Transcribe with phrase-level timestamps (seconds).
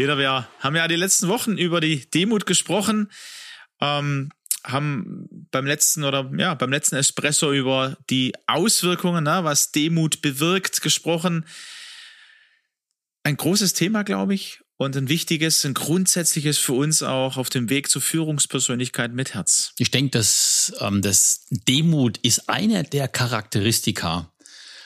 [0.00, 3.10] Peter, wir haben ja die letzten Wochen über die Demut gesprochen,
[3.82, 4.30] ähm,
[4.64, 10.80] haben beim letzten oder ja beim letzten Espresso über die Auswirkungen, ne, was Demut bewirkt,
[10.80, 11.44] gesprochen.
[13.24, 17.68] Ein großes Thema, glaube ich, und ein wichtiges, ein grundsätzliches für uns auch auf dem
[17.68, 19.74] Weg zur Führungspersönlichkeit mit Herz.
[19.76, 24.32] Ich denke, dass ähm, das Demut ist eine der Charakteristika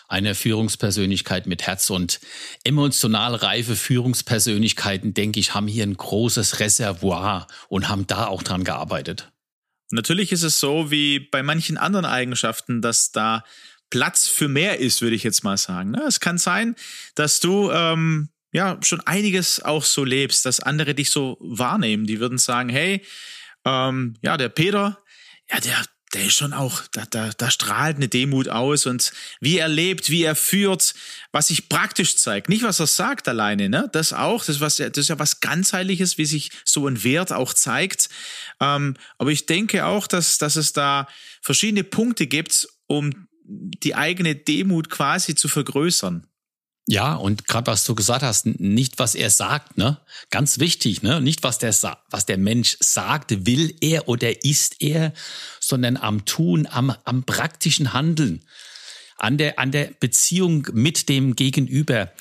[0.09, 2.21] eine Führungspersönlichkeit mit Herz und
[2.65, 8.65] emotional reife Führungspersönlichkeiten, denke ich, haben hier ein großes Reservoir und haben da auch dran
[8.65, 9.33] gearbeitet.
[9.91, 13.45] Natürlich ist es so wie bei manchen anderen Eigenschaften, dass da
[13.91, 15.93] Platz für mehr ist, würde ich jetzt mal sagen.
[15.93, 16.03] Ne?
[16.07, 16.75] Es kann sein,
[17.15, 22.07] dass du ähm, ja schon einiges auch so lebst, dass andere dich so wahrnehmen.
[22.07, 23.03] Die würden sagen, hey,
[23.65, 25.03] ähm, ja, der Peter,
[25.51, 25.85] ja, der,
[26.15, 30.11] der ist schon auch, da, da, da strahlt eine Demut aus und wie er lebt,
[30.11, 30.95] wie er führt,
[31.33, 32.49] was sich praktisch zeigt.
[32.49, 33.89] Nicht, was er sagt alleine, ne?
[33.93, 37.53] Das auch, das, was, das ist ja was ganzheitliches, wie sich so ein Wert auch
[37.53, 38.09] zeigt.
[38.61, 41.09] Ähm, aber ich denke auch, dass, dass es da
[41.43, 46.27] verschiedene Punkte gibt, um die eigene Demut quasi zu vergrößern.
[46.87, 49.99] Ja, und gerade was du gesagt hast, nicht was er sagt, ne?
[50.31, 51.21] Ganz wichtig, ne?
[51.21, 51.75] Nicht was der
[52.11, 55.15] was der Mensch sagt, will er oder ist er,
[55.61, 58.45] sondern am Tun, am, am praktischen Handeln,
[59.17, 62.13] an der an der Beziehung mit dem Gegenüber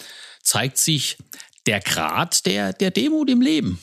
[0.41, 1.17] zeigt sich
[1.65, 3.79] der Grad der der Demut im Leben.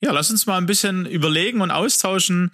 [0.00, 2.52] Ja, lass uns mal ein bisschen überlegen und austauschen,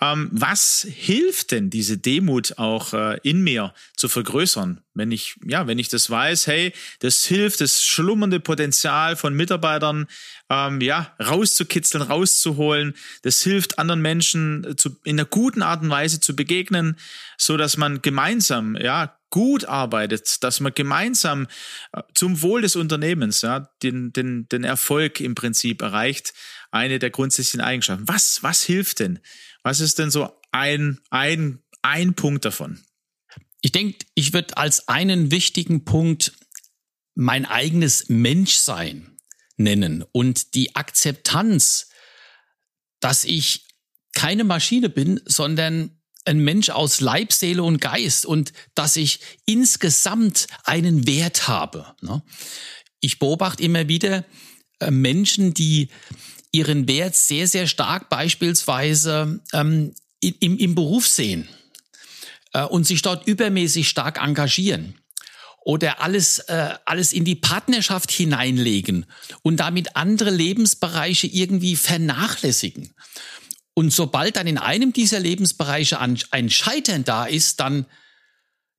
[0.00, 4.82] ähm, was hilft denn diese Demut auch äh, in mir zu vergrößern?
[4.92, 10.06] Wenn ich, ja, wenn ich das weiß, hey, das hilft, das schlummernde Potenzial von Mitarbeitern,
[10.50, 12.94] ähm, ja, rauszukitzeln, rauszuholen.
[13.22, 16.98] Das hilft anderen Menschen zu, in einer guten Art und Weise zu begegnen,
[17.38, 21.46] so dass man gemeinsam, ja, gut arbeitet, dass man gemeinsam
[21.92, 26.32] äh, zum Wohl des Unternehmens ja, den, den, den Erfolg im Prinzip erreicht.
[26.70, 28.08] Eine der grundsätzlichen Eigenschaften.
[28.08, 29.18] Was, was hilft denn?
[29.62, 32.80] Was ist denn so ein, ein, ein Punkt davon?
[33.60, 36.32] Ich denke, ich würde als einen wichtigen Punkt
[37.14, 39.16] mein eigenes Menschsein
[39.56, 41.88] nennen und die Akzeptanz,
[43.00, 43.66] dass ich
[44.14, 50.46] keine Maschine bin, sondern ein Mensch aus Leib, Seele und Geist und dass ich insgesamt
[50.64, 51.94] einen Wert habe.
[52.00, 52.22] Ne?
[53.00, 54.24] Ich beobachte immer wieder
[54.80, 55.88] äh, Menschen, die
[56.52, 61.48] ihren Wert sehr, sehr stark beispielsweise ähm, im, Beruf sehen
[62.52, 64.94] äh, und sich dort übermäßig stark engagieren
[65.64, 69.06] oder alles, äh, alles in die Partnerschaft hineinlegen
[69.42, 72.94] und damit andere Lebensbereiche irgendwie vernachlässigen.
[73.78, 77.84] Und sobald dann in einem dieser Lebensbereiche ein Scheitern da ist, dann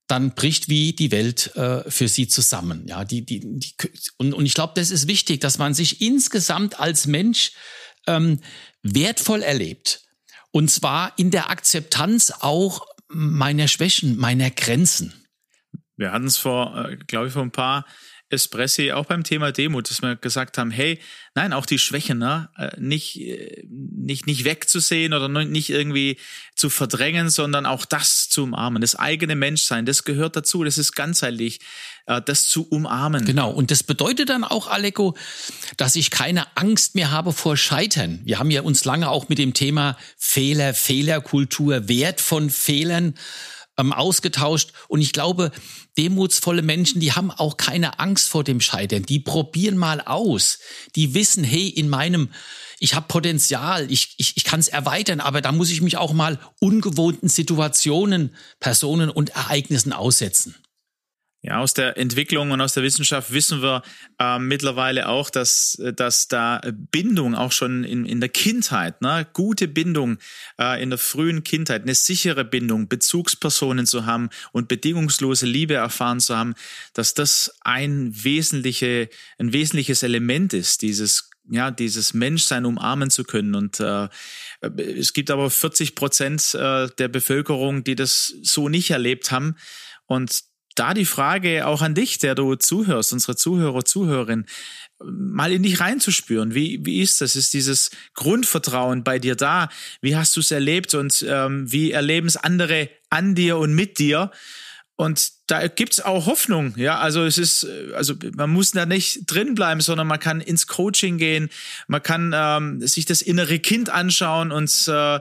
[0.08, 2.88] dann bricht wie die Welt äh, für sie zusammen.
[2.88, 3.74] Ja, die, die, die,
[4.18, 7.52] und, und ich glaube, das ist wichtig, dass man sich insgesamt als Mensch
[8.08, 8.40] ähm,
[8.84, 10.06] wertvoll erlebt.
[10.52, 15.14] Und zwar in der Akzeptanz auch meiner Schwächen, meiner Grenzen.
[15.97, 17.85] Wir hatten es vor, äh, glaube ich, vor ein paar
[18.29, 20.99] Espressi auch beim Thema Demut, dass wir gesagt haben, hey,
[21.33, 26.17] nein, auch die Schwächen, ne, äh, nicht, äh, nicht, nicht wegzusehen oder nicht irgendwie
[26.55, 28.81] zu verdrängen, sondern auch das zu umarmen.
[28.81, 31.59] Das eigene Menschsein, das gehört dazu, das ist ganzheitlich,
[32.05, 33.23] äh, das zu umarmen.
[33.23, 33.49] Genau.
[33.49, 35.16] Und das bedeutet dann auch, Aleko,
[35.77, 38.19] dass ich keine Angst mehr habe vor Scheitern.
[38.25, 43.13] Wir haben ja uns lange auch mit dem Thema Fehler, Fehlerkultur, Wert von Fehlern
[43.78, 44.74] ähm, ausgetauscht.
[44.88, 45.52] Und ich glaube,
[45.97, 49.03] demutsvolle Menschen, die haben auch keine Angst vor dem Scheitern.
[49.03, 50.59] Die probieren mal aus.
[50.96, 52.29] Die wissen, hey, in meinem,
[52.79, 56.14] ich habe Potenzial, ich, ich, ich kann es erweitern, aber da muss ich mich auch
[56.14, 60.56] mal ungewohnten Situationen, Personen und Ereignissen aussetzen.
[61.47, 63.82] Ja, aus der Entwicklung und aus der Wissenschaft wissen wir
[64.20, 69.70] äh, mittlerweile auch, dass, dass da Bindung auch schon in, in der Kindheit, ne, gute
[69.70, 70.17] Bindung
[70.59, 76.20] äh, in der frühen Kindheit, eine sichere Bindung, Bezugspersonen zu haben und bedingungslose Liebe erfahren
[76.20, 76.53] zu haben,
[76.91, 79.08] dass das ein, wesentliche,
[79.38, 83.55] ein wesentliches Element ist, dieses ja, dieses Menschsein umarmen zu können.
[83.55, 84.09] Und äh,
[84.59, 89.55] es gibt aber 40 Prozent äh, der Bevölkerung, die das so nicht erlebt haben.
[90.08, 90.43] Und
[90.79, 94.46] da die Frage auch an dich, der du zuhörst, unsere Zuhörer, Zuhörerin,
[95.03, 96.56] mal in dich reinzuspüren.
[96.56, 97.35] Wie, wie ist das?
[97.35, 99.70] Ist dieses Grundvertrauen bei dir da?
[100.02, 104.00] Wie hast du es erlebt und ähm, wie erleben es andere an dir und mit
[104.00, 104.32] dir?
[104.96, 106.97] Und da gibt's auch Hoffnung, ja.
[106.97, 111.20] Also es ist, also man muss da nicht drin bleiben, sondern man kann ins Coaching
[111.20, 111.50] gehen,
[111.88, 115.20] man kann ähm, sich das innere Kind anschauen und äh,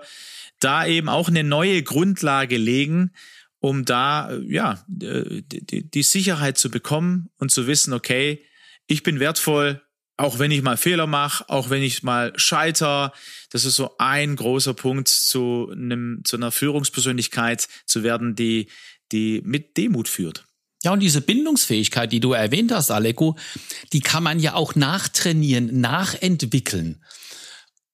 [0.60, 3.12] da eben auch eine neue Grundlage legen,
[3.60, 8.44] um da ja die, die Sicherheit zu bekommen und zu wissen, okay,
[8.86, 9.82] ich bin wertvoll,
[10.16, 13.12] auch wenn ich mal Fehler mache, auch wenn ich mal scheiter.
[13.50, 18.68] Das ist so ein großer Punkt zu einem zu einer Führungspersönlichkeit zu werden, die
[19.12, 20.44] die mit Demut führt.
[20.82, 23.36] Ja, und diese Bindungsfähigkeit, die du erwähnt hast, Aleko,
[23.92, 27.02] die kann man ja auch nachtrainieren, nachentwickeln.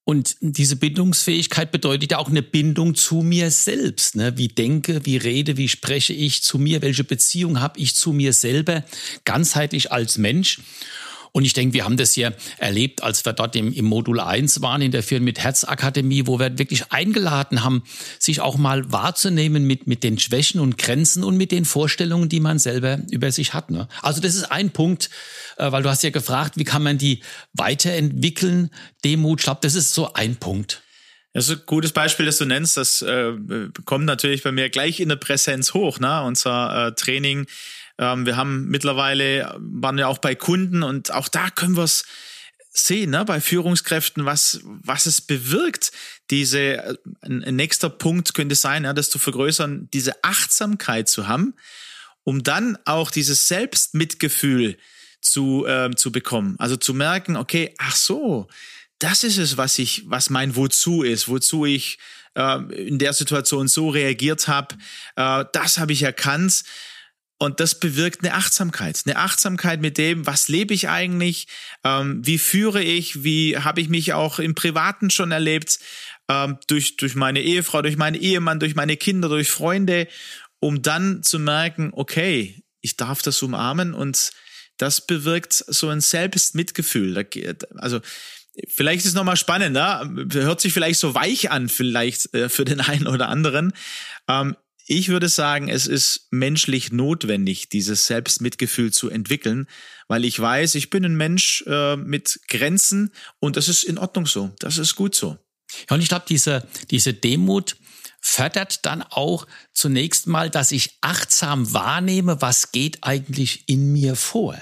[0.05, 4.17] Und diese Bindungsfähigkeit bedeutet ja auch eine Bindung zu mir selbst.
[4.17, 4.37] Ne?
[4.37, 8.33] Wie denke, wie rede, wie spreche ich zu mir, welche Beziehung habe ich zu mir
[8.33, 8.83] selber,
[9.25, 10.59] ganzheitlich als Mensch.
[11.33, 14.61] Und ich denke, wir haben das hier erlebt, als wir dort im, im Modul 1
[14.61, 17.85] waren in der Firma mit Herzakademie, wo wir wirklich eingeladen haben,
[18.19, 22.41] sich auch mal wahrzunehmen mit, mit den Schwächen und Grenzen und mit den Vorstellungen, die
[22.41, 23.71] man selber über sich hat.
[23.71, 23.89] Ne?
[24.03, 25.09] Also das ist ein Punkt,
[25.57, 27.21] äh, weil du hast ja gefragt, wie kann man die
[27.55, 28.71] weiterentwickeln?
[29.03, 30.83] Demut, ich glaube, das ist so ein Punkt.
[31.33, 32.77] Das ist ein gutes Beispiel, das du nennst.
[32.77, 33.33] Das äh,
[33.87, 35.99] kommt natürlich bei mir gleich in der Präsenz hoch.
[35.99, 36.23] Ne?
[36.25, 37.47] Unser äh, Training
[37.99, 42.05] ähm, wir haben mittlerweile, waren ja auch bei Kunden und auch da können wir es
[42.73, 45.93] sehen, ne, bei Führungskräften, was, was es bewirkt.
[46.31, 51.29] Diese, äh, ein, ein nächster Punkt könnte sein, ja, das zu vergrößern, diese Achtsamkeit zu
[51.29, 51.55] haben,
[52.25, 54.79] um dann auch dieses Selbstmitgefühl
[55.21, 56.57] zu, äh, zu bekommen.
[56.59, 58.49] Also zu merken, okay, ach so,
[58.99, 61.99] das ist es, was ich, was mein Wozu ist, wozu ich
[62.35, 64.77] äh, in der Situation so reagiert habe.
[65.17, 66.65] Äh, das habe ich erkannt.
[67.43, 69.03] Und das bewirkt eine Achtsamkeit.
[69.05, 71.49] Eine Achtsamkeit mit dem, was lebe ich eigentlich,
[71.83, 75.81] ähm, wie führe ich, wie habe ich mich auch im Privaten schon erlebt,
[76.29, 80.07] ähm, durch, durch meine Ehefrau, durch meinen Ehemann, durch meine Kinder, durch Freunde,
[80.61, 84.31] um dann zu merken, okay, ich darf das umarmen und
[84.77, 87.27] das bewirkt so ein Selbstmitgefühl.
[87.75, 88.01] Also
[88.69, 90.29] Vielleicht ist nochmal spannend, ne?
[90.35, 93.73] hört sich vielleicht so weich an, vielleicht äh, für den einen oder anderen.
[94.29, 94.57] Ähm,
[94.87, 99.67] ich würde sagen, es ist menschlich notwendig, dieses Selbstmitgefühl zu entwickeln,
[100.09, 104.27] weil ich weiß, ich bin ein Mensch äh, mit Grenzen und das ist in Ordnung
[104.27, 104.53] so.
[104.59, 105.39] Das ist gut so.
[105.89, 107.77] Ja, und ich glaube, diese, diese Demut
[108.21, 114.57] fördert dann auch zunächst mal, dass ich achtsam wahrnehme, was geht eigentlich in mir vor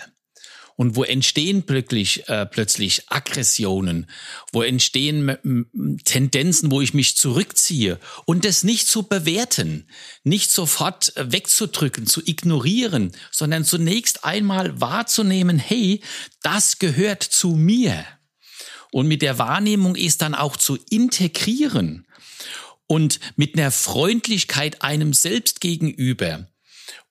[0.81, 4.07] und wo entstehen plötzlich, äh, plötzlich Aggressionen,
[4.51, 5.69] wo entstehen
[6.07, 7.99] Tendenzen, wo ich mich zurückziehe?
[8.25, 9.87] Und das nicht zu bewerten,
[10.25, 16.01] nicht sofort äh, wegzudrücken, zu ignorieren, sondern zunächst einmal wahrzunehmen, hey,
[16.43, 18.07] das gehört zu mir.
[18.91, 22.07] Und mit der Wahrnehmung ist dann auch zu integrieren.
[22.87, 26.50] Und mit einer Freundlichkeit einem selbst gegenüber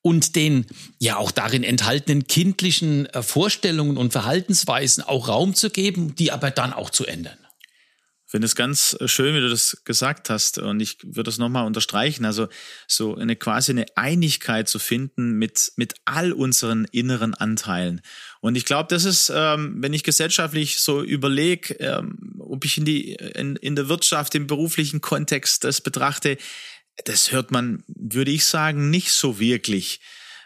[0.01, 0.65] und den
[0.97, 6.51] ja auch darin enthaltenen kindlichen äh, Vorstellungen und Verhaltensweisen auch Raum zu geben, die aber
[6.51, 7.37] dann auch zu ändern.
[8.29, 10.59] Ich finde es ganz äh, schön, wie du das gesagt hast.
[10.59, 12.25] Und ich würde das nochmal unterstreichen.
[12.25, 12.47] Also
[12.87, 18.01] so eine quasi eine Einigkeit zu finden mit, mit all unseren inneren Anteilen.
[18.39, 22.85] Und ich glaube, das ist, ähm, wenn ich gesellschaftlich so überlege, ähm, ob ich in
[22.85, 26.37] die, in, in der Wirtschaft, im beruflichen Kontext das betrachte,
[27.05, 29.99] das hört man, würde ich sagen, nicht so wirklich,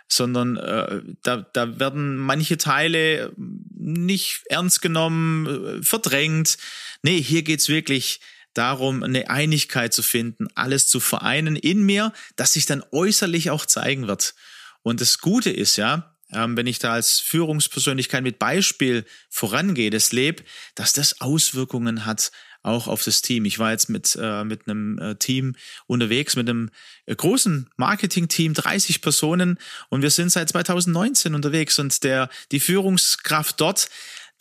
[0.07, 6.57] sondern äh, da, da werden manche Teile nicht ernst genommen, äh, verdrängt.
[7.01, 8.19] Nee, hier geht's wirklich
[8.53, 13.65] darum, eine Einigkeit zu finden, alles zu vereinen in mir, dass sich dann äußerlich auch
[13.65, 14.35] zeigen wird.
[14.83, 20.11] Und das Gute ist ja, ähm, wenn ich da als Führungspersönlichkeit mit Beispiel vorangehe, das
[20.11, 20.43] lebe,
[20.75, 22.31] dass das Auswirkungen hat
[22.63, 23.45] auch auf das Team.
[23.45, 25.55] Ich war jetzt mit, äh, mit einem äh, Team
[25.85, 26.69] unterwegs, mit einem
[27.05, 29.59] äh, großen Marketing-Team, 30 Personen.
[29.89, 31.77] Und wir sind seit 2019 unterwegs.
[31.77, 33.89] Und der, die Führungskraft dort,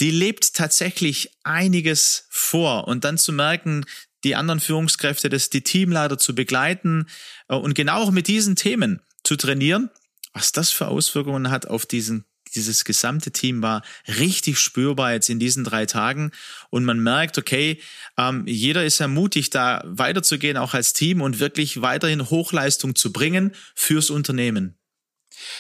[0.01, 2.89] die lebt tatsächlich einiges vor.
[2.89, 3.85] Und dann zu merken,
[4.25, 7.07] die anderen Führungskräfte, das, die Teamleiter zu begleiten
[7.49, 9.91] äh, und genau auch mit diesen Themen zu trainieren,
[10.33, 12.25] was das für Auswirkungen hat auf diesen
[12.55, 16.33] dieses gesamte Team war richtig spürbar jetzt in diesen drei Tagen.
[16.71, 17.81] Und man merkt, okay,
[18.17, 23.55] ähm, jeder ist ermutigt, da weiterzugehen, auch als Team und wirklich weiterhin Hochleistung zu bringen
[23.75, 24.77] fürs Unternehmen.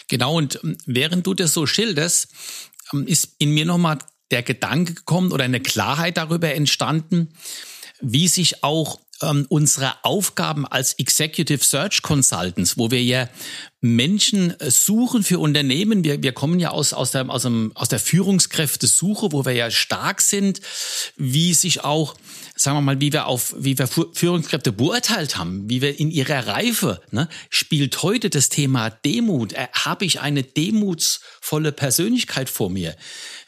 [0.08, 2.28] Genau, und ähm, während du das so schilderst,
[2.92, 3.98] ähm, ist in mir nochmal
[4.30, 7.34] der Gedanke gekommen oder eine Klarheit darüber entstanden,
[8.00, 13.28] wie sich auch ähm, unsere Aufgaben als Executive Search Consultants, wo wir ja
[13.82, 16.04] Menschen äh, suchen für Unternehmen.
[16.04, 19.70] Wir, wir kommen ja aus, aus, der, aus, dem, aus der Führungskräftesuche, wo wir ja
[19.72, 20.60] stark sind,
[21.16, 22.14] wie sich auch,
[22.54, 26.46] sagen wir mal, wie wir auf, wie wir Führungskräfte beurteilt haben, wie wir in ihrer
[26.46, 29.52] Reife, ne, spielt heute das Thema Demut.
[29.52, 32.94] Äh, Habe ich eine demutsvolle Persönlichkeit vor mir?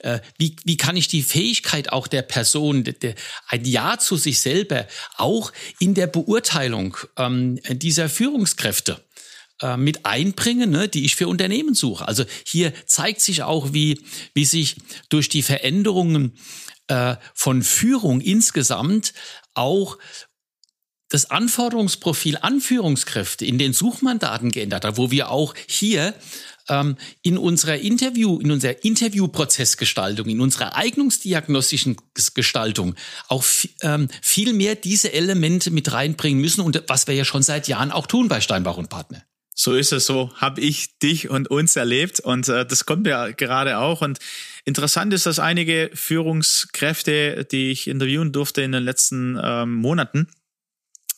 [0.01, 3.15] Äh, wie, wie kann ich die Fähigkeit auch der Person, de, de,
[3.47, 9.01] ein Ja zu sich selber, auch in der Beurteilung ähm, dieser Führungskräfte
[9.65, 12.07] äh, mit einbringen, ne, die ich für Unternehmen suche.
[12.07, 13.99] Also hier zeigt sich auch, wie,
[14.35, 14.77] wie sich
[15.09, 16.35] durch die Veränderungen
[16.89, 19.15] äh, von Führung insgesamt
[19.55, 19.97] auch
[21.09, 26.13] das Anforderungsprofil an Führungskräfte in den Suchmandaten geändert hat, wo wir auch hier
[26.69, 31.97] ähm, in unserer Interview, in unserer Interviewprozessgestaltung, in unserer eignungsdiagnostischen
[32.35, 32.97] Gestaltung
[33.29, 33.45] auch
[33.81, 37.93] ähm, viel mehr diese Elemente mit reinbringen müssen und was wir ja schon seit Jahren
[37.93, 39.25] auch tun bei Steinbach und Partner.
[39.55, 43.31] So ist es, so habe ich dich und uns erlebt und äh, das kommt ja
[43.31, 44.03] gerade auch.
[44.03, 44.19] Und
[44.65, 50.29] interessant ist, dass einige Führungskräfte, die ich interviewen durfte in den letzten ähm, Monaten,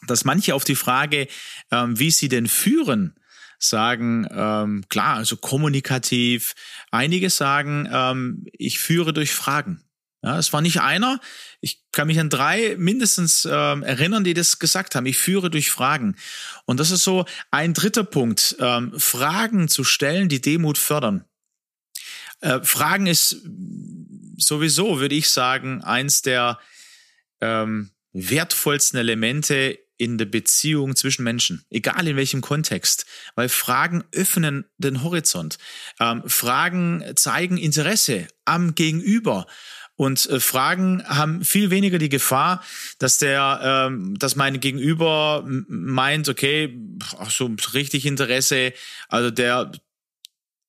[0.06, 1.28] dass manche auf die Frage,
[1.70, 3.18] ähm, wie sie denn führen,
[3.58, 6.54] sagen, ähm, klar, also kommunikativ.
[6.90, 9.85] Einige sagen, ähm, ich führe durch Fragen.
[10.26, 11.20] Ja, es war nicht einer.
[11.60, 15.06] Ich kann mich an drei mindestens ähm, erinnern, die das gesagt haben.
[15.06, 16.16] Ich führe durch Fragen.
[16.64, 18.56] Und das ist so ein dritter Punkt.
[18.58, 21.24] Ähm, Fragen zu stellen, die Demut fördern.
[22.40, 23.40] Äh, Fragen ist
[24.36, 26.58] sowieso, würde ich sagen, eins der
[27.40, 33.06] ähm, wertvollsten Elemente in der Beziehung zwischen Menschen, egal in welchem Kontext,
[33.36, 35.58] weil Fragen öffnen den Horizont.
[36.00, 39.46] Ähm, Fragen zeigen Interesse am Gegenüber.
[39.96, 42.62] Und äh, Fragen haben viel weniger die Gefahr,
[42.98, 46.78] dass der, ähm, dass mein Gegenüber meint, okay,
[47.18, 48.72] ach so richtig Interesse,
[49.08, 49.72] also der,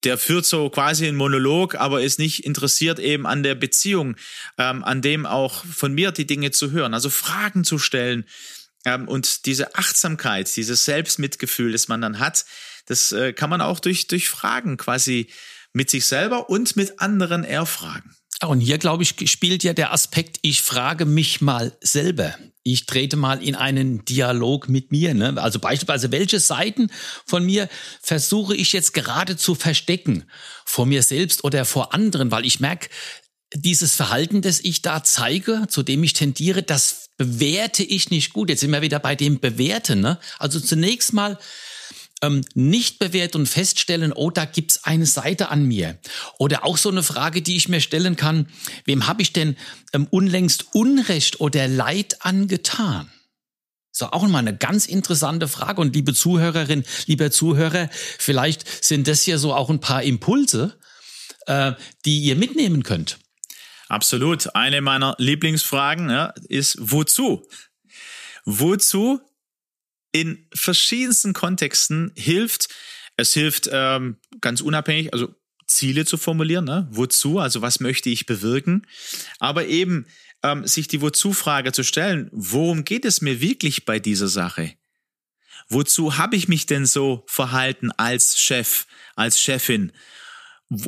[0.03, 4.15] der führt so quasi einen Monolog, aber ist nicht interessiert eben an der Beziehung,
[4.57, 6.93] ähm, an dem auch von mir die Dinge zu hören.
[6.93, 8.25] Also Fragen zu stellen,
[8.85, 12.45] ähm, und diese Achtsamkeit, dieses Selbstmitgefühl, das man dann hat,
[12.85, 15.29] das äh, kann man auch durch, durch Fragen quasi
[15.73, 18.16] mit sich selber und mit anderen erfragen.
[18.45, 22.35] Und hier, glaube ich, spielt ja der Aspekt, ich frage mich mal selber.
[22.61, 25.13] Ich trete mal in einen Dialog mit mir.
[25.13, 25.41] Ne?
[25.41, 26.91] Also beispielsweise, welche Seiten
[27.25, 27.67] von mir
[28.01, 30.25] versuche ich jetzt gerade zu verstecken?
[30.65, 32.29] Vor mir selbst oder vor anderen?
[32.29, 32.89] Weil ich merke,
[33.53, 38.49] dieses Verhalten, das ich da zeige, zu dem ich tendiere, das bewerte ich nicht gut.
[38.49, 40.01] Jetzt sind wir wieder bei dem Bewerten.
[40.01, 40.19] Ne?
[40.37, 41.39] Also zunächst mal
[42.21, 45.99] ähm, nicht bewerten und feststellen, oh, da gibt's eine Seite an mir.
[46.39, 48.49] Oder auch so eine Frage, die ich mir stellen kann,
[48.85, 49.55] wem habe ich denn
[49.93, 53.11] ähm, unlängst Unrecht oder Leid angetan?
[53.91, 55.81] So auch mal eine ganz interessante Frage.
[55.81, 60.77] Und liebe Zuhörerin, lieber Zuhörer, vielleicht sind das hier so auch ein paar Impulse,
[61.47, 61.73] äh,
[62.05, 63.17] die ihr mitnehmen könnt.
[63.89, 64.55] Absolut.
[64.55, 67.47] Eine meiner Lieblingsfragen ja, ist, wozu?
[68.45, 69.19] Wozu
[70.19, 72.69] in verschiedensten Kontexten hilft,
[73.17, 75.33] es hilft ähm, ganz unabhängig, also
[75.67, 76.87] Ziele zu formulieren, ne?
[76.91, 78.87] wozu, also was möchte ich bewirken,
[79.39, 80.07] aber eben
[80.43, 84.73] ähm, sich die Wozu-Frage zu stellen, worum geht es mir wirklich bei dieser Sache?
[85.69, 89.91] Wozu habe ich mich denn so verhalten als Chef, als Chefin?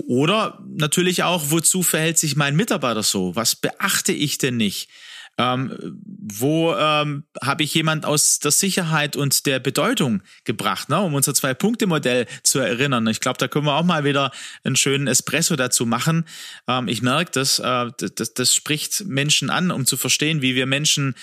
[0.08, 3.36] Oder natürlich auch, wozu verhält sich mein Mitarbeiter so?
[3.36, 4.90] Was beachte ich denn nicht?
[5.39, 5.72] Ähm,
[6.03, 11.00] wo ähm, habe ich jemand aus der Sicherheit und der Bedeutung gebracht, ne?
[11.00, 13.08] um unser Zwei-Punkte-Modell zu erinnern.
[13.08, 14.31] Ich glaube, da können wir auch mal wieder
[14.65, 16.25] einen schönen Espresso dazu machen.
[16.67, 20.65] Ähm, ich merke, dass äh, das, das spricht Menschen an, um zu verstehen, wie wir
[20.65, 21.15] Menschen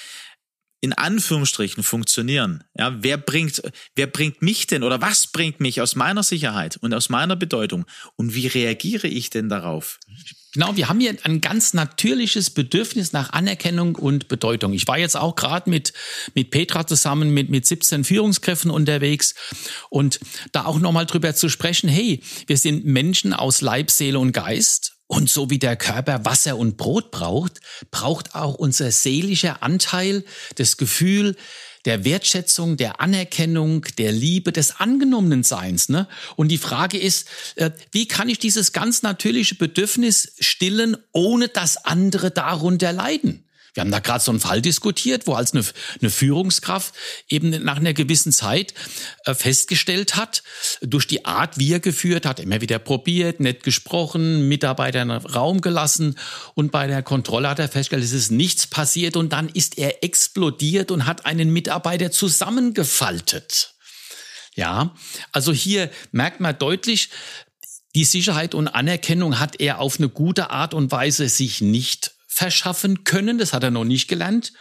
[0.80, 2.64] in Anführungsstrichen funktionieren.
[2.76, 3.62] Ja, wer bringt,
[3.94, 7.86] wer bringt mich denn oder was bringt mich aus meiner Sicherheit und aus meiner Bedeutung
[8.16, 9.98] und wie reagiere ich denn darauf?
[10.52, 14.72] Genau, wir haben hier ein ganz natürliches Bedürfnis nach Anerkennung und Bedeutung.
[14.72, 15.92] Ich war jetzt auch gerade mit,
[16.34, 19.34] mit Petra zusammen mit, mit 17 Führungskräften unterwegs
[19.90, 20.18] und
[20.52, 24.95] da auch nochmal drüber zu sprechen, hey, wir sind Menschen aus Leib, Seele und Geist
[25.06, 27.60] und so wie der Körper Wasser und Brot braucht,
[27.90, 30.24] braucht auch unser seelischer Anteil
[30.56, 31.36] das Gefühl
[31.84, 35.88] der Wertschätzung, der Anerkennung, der Liebe, des angenommenen Seins.
[35.88, 36.08] Ne?
[36.34, 41.76] Und die Frage ist, äh, wie kann ich dieses ganz natürliche Bedürfnis stillen, ohne dass
[41.76, 43.45] andere darunter leiden?
[43.76, 45.62] Wir haben da gerade so einen Fall diskutiert, wo als eine,
[46.00, 46.94] eine Führungskraft
[47.28, 48.72] eben nach einer gewissen Zeit
[49.26, 50.42] äh, festgestellt hat,
[50.80, 55.60] durch die Art, wie er geführt hat, immer wieder probiert, nett gesprochen, Mitarbeiter in Raum
[55.60, 56.18] gelassen
[56.54, 60.02] und bei der Kontrolle hat er festgestellt, es ist nichts passiert und dann ist er
[60.02, 63.74] explodiert und hat einen Mitarbeiter zusammengefaltet.
[64.54, 64.94] Ja,
[65.32, 67.10] also hier merkt man deutlich,
[67.94, 73.02] die Sicherheit und Anerkennung hat er auf eine gute Art und Weise sich nicht verschaffen
[73.04, 73.38] können.
[73.38, 74.52] Das hat er noch nicht gelernt.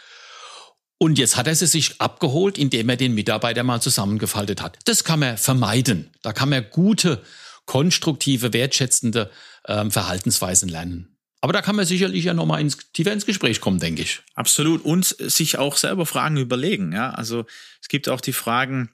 [0.98, 4.78] Und jetzt hat er sie sich abgeholt, indem er den Mitarbeiter mal zusammengefaltet hat.
[4.86, 6.10] Das kann man vermeiden.
[6.22, 7.22] Da kann man gute,
[7.66, 9.30] konstruktive, wertschätzende
[9.68, 11.18] ähm, Verhaltensweisen lernen.
[11.42, 14.22] Aber da kann man sicherlich ja nochmal ins, tiefer ins Gespräch kommen, denke ich.
[14.34, 14.82] Absolut.
[14.82, 16.92] Und sich auch selber Fragen überlegen.
[16.92, 17.44] Ja, also
[17.82, 18.90] es gibt auch die Fragen,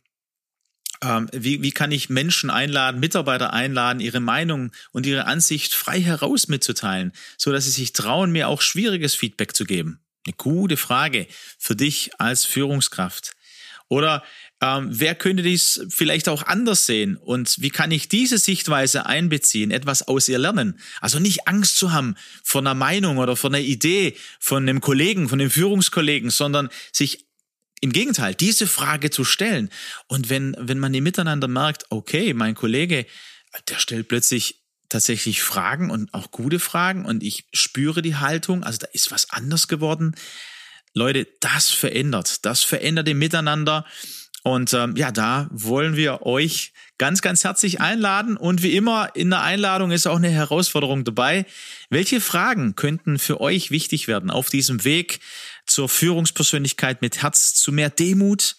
[1.02, 6.00] ähm, wie, wie kann ich Menschen einladen, Mitarbeiter einladen, ihre Meinung und ihre Ansicht frei
[6.00, 10.00] heraus mitzuteilen, so dass sie sich trauen, mir auch schwieriges Feedback zu geben?
[10.26, 11.26] Eine gute Frage
[11.58, 13.32] für dich als Führungskraft.
[13.88, 14.22] Oder
[14.62, 17.16] ähm, wer könnte dies vielleicht auch anders sehen?
[17.16, 20.78] Und wie kann ich diese Sichtweise einbeziehen, etwas aus ihr lernen?
[21.00, 25.28] Also nicht Angst zu haben vor einer Meinung oder vor einer Idee von einem Kollegen,
[25.28, 27.26] von einem Führungskollegen, sondern sich
[27.82, 29.68] im Gegenteil, diese Frage zu stellen.
[30.06, 33.06] Und wenn, wenn man im Miteinander merkt, okay, mein Kollege,
[33.68, 38.78] der stellt plötzlich tatsächlich Fragen und auch gute Fragen und ich spüre die Haltung, also
[38.78, 40.14] da ist was anders geworden.
[40.94, 43.84] Leute, das verändert, das verändert im Miteinander.
[44.44, 48.36] Und ähm, ja, da wollen wir euch ganz, ganz herzlich einladen.
[48.36, 51.46] Und wie immer in der Einladung ist auch eine Herausforderung dabei.
[51.90, 55.20] Welche Fragen könnten für euch wichtig werden auf diesem Weg
[55.66, 58.56] zur Führungspersönlichkeit mit Herz, zu mehr Demut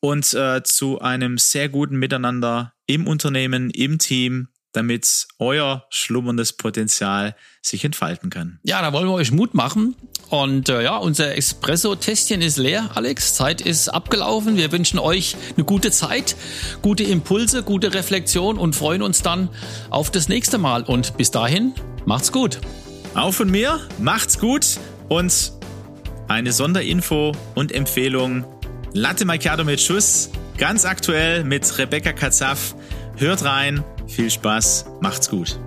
[0.00, 7.36] und äh, zu einem sehr guten Miteinander im Unternehmen, im Team, damit euer schlummerndes Potenzial
[7.62, 8.58] sich entfalten kann.
[8.64, 9.96] Ja, da wollen wir euch Mut machen.
[10.28, 13.34] Und äh, ja, unser Espresso-Testchen ist leer, Alex.
[13.34, 14.56] Zeit ist abgelaufen.
[14.56, 16.36] Wir wünschen euch eine gute Zeit,
[16.82, 19.48] gute Impulse, gute Reflexion und freuen uns dann
[19.90, 20.82] auf das nächste Mal.
[20.82, 21.72] Und bis dahin,
[22.04, 22.60] macht's gut.
[23.14, 25.52] Auch von mir, macht's gut und
[26.28, 28.44] eine Sonderinfo und Empfehlung.
[28.92, 32.74] Latte Macchiato mit Schuss, ganz aktuell mit Rebecca Katzaf.
[33.16, 35.58] Hört rein, viel Spaß, macht's gut.